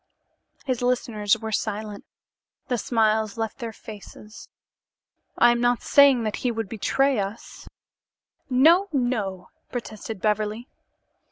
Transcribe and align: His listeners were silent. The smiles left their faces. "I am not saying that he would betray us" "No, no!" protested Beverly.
His 0.65 0.81
listeners 0.81 1.37
were 1.37 1.51
silent. 1.51 2.05
The 2.69 2.79
smiles 2.79 3.37
left 3.37 3.59
their 3.59 3.71
faces. 3.71 4.49
"I 5.37 5.51
am 5.51 5.61
not 5.61 5.83
saying 5.83 6.23
that 6.23 6.37
he 6.37 6.49
would 6.49 6.67
betray 6.69 7.19
us" 7.19 7.67
"No, 8.65 8.87
no!" 8.91 9.49
protested 9.71 10.19
Beverly. 10.19 10.67